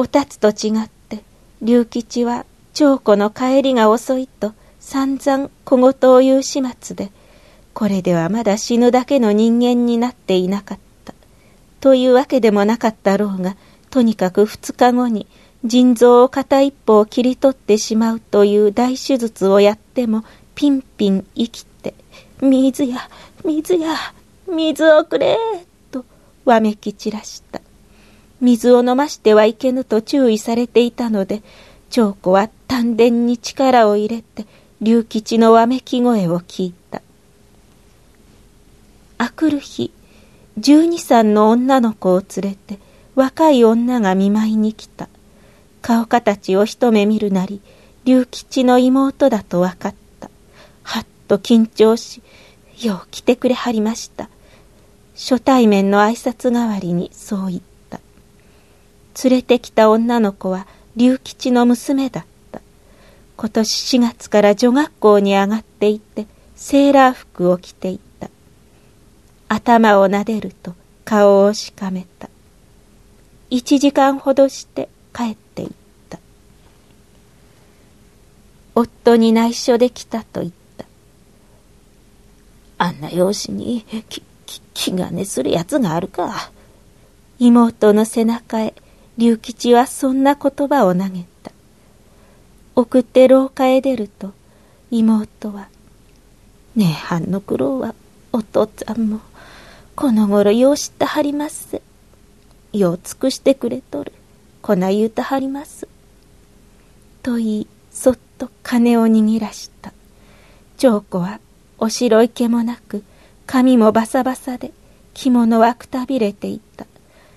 [0.00, 1.22] おたつと違って
[1.60, 7.12] 龍吉は長子の帰りが遅いと散々小言を言う始末で
[7.74, 11.14] これではまだ死ぬだけの人間になっていなかった。
[11.80, 13.56] というわけでもなかったろうが、
[13.90, 15.26] とにかく二日後に
[15.64, 20.24] 腎臓を片一方切り取ってしまうという大手術をやっても
[20.54, 21.94] ピンピン生きて、
[22.40, 23.08] 水や、
[23.44, 23.94] 水や、
[24.48, 25.38] 水をくれ
[25.90, 26.04] と
[26.44, 27.60] わめき散らした。
[28.40, 31.42] 水を飲ましてはいけぬと注意されていたので、
[31.90, 34.46] 長子は丹田に力を入れて、
[34.80, 37.02] 龍吉のわめき声を聞いた。
[39.18, 39.92] あくる日、
[40.56, 42.78] 十二歳の女の子を連れて、
[43.14, 45.08] 若い女が見舞いに来た。
[45.82, 47.60] 顔形を一目見るなり、
[48.04, 50.30] 龍吉の妹だと分かった。
[50.82, 52.22] はっと緊張し、
[52.80, 54.30] よう来てくれはりました。
[55.14, 57.69] 初対面の挨拶代わりにそう言った。
[59.24, 62.60] 連れてきた女の子は龍吉の娘だった。
[63.36, 68.28] 今年4月から女学校に上がっていて、セーラー服を着ていた。
[69.48, 72.28] 頭をなでると顔をしかめた。
[73.50, 75.70] 一時間ほどして帰っていっ
[76.08, 76.18] た。
[78.74, 80.84] 夫に内緒で来たと言った。
[82.78, 84.22] あんな養子に、き、
[84.72, 86.50] 気兼ねするやつがあるか。
[87.40, 88.74] 妹の背中へ
[89.20, 91.52] 龍吉はそんな言葉を投げた。
[92.74, 94.32] 送って廊下へ出ると
[94.90, 95.68] 妹は、
[96.74, 97.94] ねえ、藩の苦労は
[98.32, 99.20] お父っつぁんも
[99.94, 101.82] この頃よう知ったはりますせ。
[102.72, 104.14] よう尽くしてくれとる。
[104.62, 105.86] こな言うたはります。
[107.22, 109.92] と言い、そっと金を握らした。
[110.78, 111.40] 長子は
[111.76, 113.04] お白い毛もなく、
[113.44, 114.72] 髪もバサバサで、
[115.12, 116.86] 着物はくたびれていた。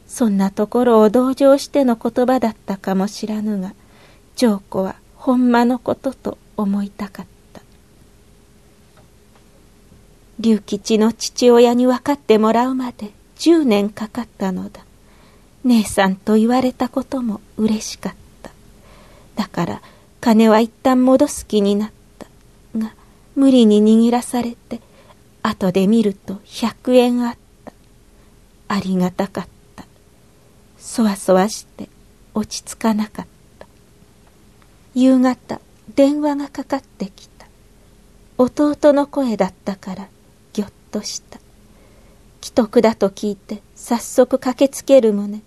[0.07, 3.73] そんなところを同情しての言葉だったかもしらぬが、
[4.35, 7.61] 長子はほんまのことと思いたかった。
[10.39, 14.85] 龍吉の父親に分かってもらうまで10年かかったのだ。
[15.63, 18.51] 姉さんと言われたことも嬉しかった。
[19.35, 19.81] だから
[20.19, 22.27] 金は一旦戻す気になった。
[22.77, 22.93] が、
[23.35, 24.79] 無理に握らされて、
[25.41, 27.73] 後で見ると100円あった。
[28.67, 29.52] ありがたかった。
[30.83, 31.89] そわそわして
[32.33, 33.25] 落ち着かなかっ
[33.57, 33.67] た。
[34.93, 35.61] 夕方、
[35.95, 37.33] 電話がかかってきた。
[38.37, 40.07] 弟の声だったから
[40.53, 41.39] ぎょっとした
[42.41, 45.39] 既得だと聞いて早速駆けつける旨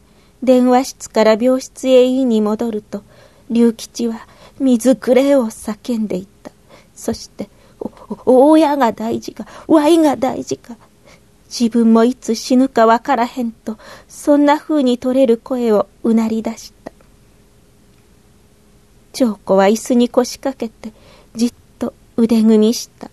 [0.42, 3.02] 電話室から病室へ言いに戻ると
[3.50, 4.26] 龍吉は
[4.60, 6.52] 「水くれ」を叫んでいた
[6.94, 7.48] そして
[8.24, 10.76] 「お親が大事か Y が大事か」
[11.48, 16.92] 自分もいつ死ぬかわからへんとそんな風に取れる声をうなり出した
[19.12, 20.92] 長子は椅子に腰掛けて
[21.34, 23.10] じっと腕組みした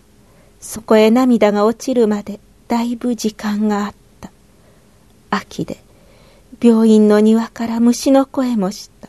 [0.60, 4.30] そこへ涙が落ちるまでだいぶ時間があった。
[5.30, 5.76] 秋で
[6.60, 9.08] 病院の庭から虫の声もした。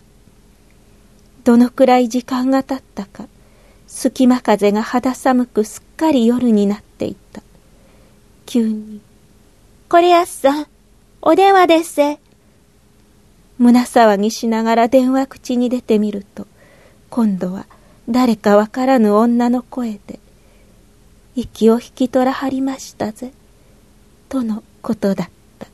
[1.46, 3.28] どのくらい時間が経ったか、
[3.88, 7.42] 隙間風が肌寒くすっかり夜になっていた。
[8.46, 9.00] 急に、
[9.88, 10.68] これやっさん、
[11.22, 12.20] お電話ですせ。
[13.60, 16.48] 胸騒ぎしながら電話口に出てみると、
[17.12, 17.68] 今度は
[18.10, 20.20] 誰かわからぬ女の声で、
[21.36, 23.32] 息を引き取らはりましたぜ。
[24.28, 25.30] とのことだっ
[25.60, 25.68] た。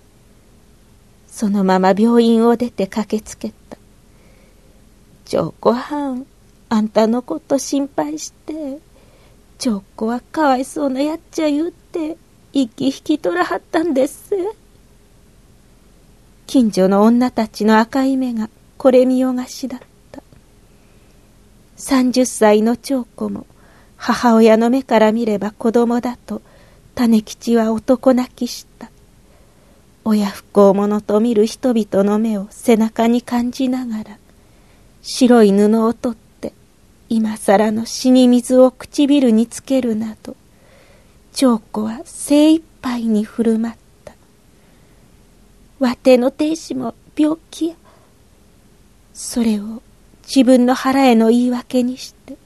[1.28, 3.78] そのまま病院を出て駆けつけた。
[5.24, 6.26] 長子はん、
[6.68, 8.80] あんたのこと心配して、
[9.58, 12.18] 長子はかわいそうなやっちゃ言うて、
[12.54, 14.36] 息引き取らはったんです。
[16.48, 20.22] 近所の女たちの赤い目がこれ見よがしだった。
[21.78, 23.48] 30歳の長子も
[23.98, 26.42] 母親の目から見れば子供だと
[26.96, 28.92] 種吉は男泣きした
[30.04, 34.18] 親不孝者と見る人々の目を背中に感じながら
[35.02, 36.54] 白い布を取って
[37.10, 40.36] 今更の死に水を唇につけるなど
[41.34, 43.76] 長子は精一杯に振る舞っ
[44.06, 44.14] た
[45.80, 47.76] わての亭主も病気や
[49.14, 49.82] それを
[50.24, 52.38] 自分の腹への言い訳にして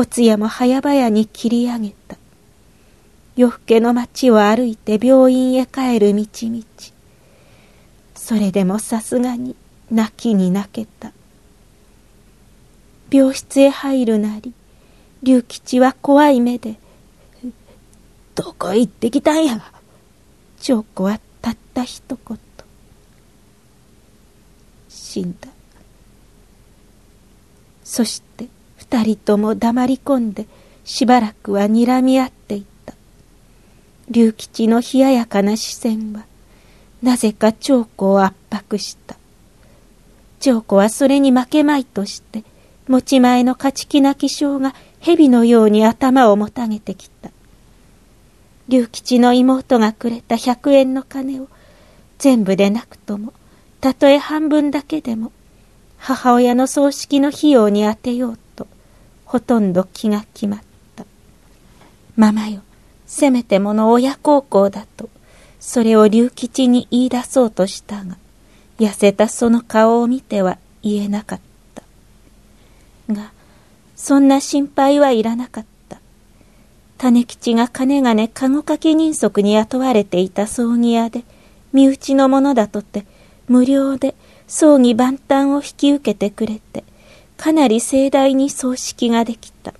[0.00, 2.16] お通夜も早々に切り上げた。
[3.36, 6.64] 夜更けの町を歩いて病院へ帰る道々。
[8.14, 9.56] それでもさすがに
[9.90, 11.12] 泣きに泣けた。
[13.10, 14.54] 病室へ入るなり、
[15.22, 16.78] 龍吉は怖い目で、
[18.60, 19.60] こ行ってきたんや。
[20.60, 22.38] 長子はたった一言。
[24.88, 25.48] 死んだ。
[27.90, 28.46] そして
[28.76, 30.46] 二人とも黙り込んで
[30.84, 32.94] しばらくは睨み合っていた
[34.08, 36.24] 龍吉の冷ややかな視線は
[37.02, 39.16] なぜか長子を圧迫した
[40.38, 42.44] 長子はそれに負けまいとして
[42.86, 47.30] 持ち前の勝ち気な気性が蛇のように頭をもたげてきた
[48.70, 51.48] 龍吉の妹がくれた百円の金を
[52.18, 53.32] 全部でなくとも
[53.80, 55.32] たとえ半分だけでも
[55.98, 58.68] 母親の葬式の費用に充てようと
[59.24, 60.60] ほとんど気が決まっ
[60.94, 61.04] た
[62.16, 62.62] ママよ
[63.06, 65.10] せめてもの親孝行だと
[65.58, 68.16] それを龍吉に言い出そうとしたが
[68.78, 71.40] 痩せたその顔を見ては言えなかっ
[71.74, 71.82] た
[73.12, 73.32] が
[73.96, 75.79] そんな心配はいらなかった
[77.00, 81.24] 種吉が金がね籠掛け人足に雇われていた葬儀屋で
[81.72, 83.06] 身内のものだとって
[83.48, 84.14] 無料で
[84.46, 86.84] 葬儀万端を引き受けてくれて
[87.38, 89.72] かなり盛大に葬式ができた。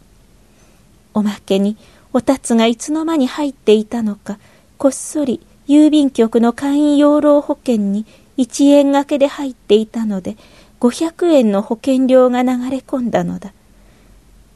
[1.12, 1.76] おまけに
[2.14, 4.38] おたつがいつの間に入っていたのか
[4.78, 8.06] こっそり郵便局の会員養老保険に
[8.38, 10.38] 1円掛けで入っていたので
[10.80, 13.52] 500円の保険料が流れ込んだのだ。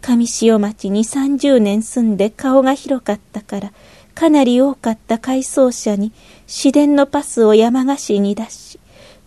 [0.05, 3.73] 上塩町に30年住んで顔が広かったから
[4.15, 6.13] かなり多かった改装者に
[6.47, 8.79] 市電のパスを山菓子に出し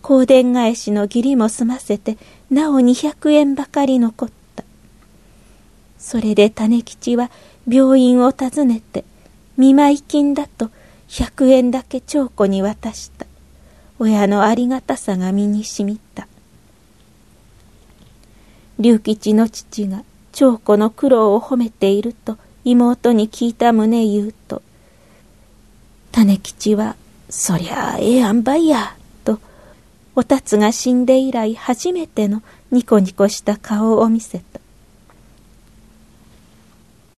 [0.04, 2.18] 香典返しの義理も済ませて
[2.52, 4.64] なお200円ばかり残った。
[5.98, 7.32] それで種吉は
[7.68, 9.04] 病院を訪ねて
[9.58, 10.70] 見舞い金だと
[11.10, 13.26] 100円だけ長子に渡した。
[14.00, 16.28] 親のありがたさが身にしみた。
[18.80, 20.04] 龍吉の父が
[20.38, 24.62] 長子の苦労を褒めていると妹に聞いた胸言うと
[26.12, 26.96] 種吉は
[27.28, 28.96] 「そりゃあええあんばいや」
[29.26, 29.40] と
[30.14, 34.60] おたつが死んで以来初めてのニコニコした顔を見せた。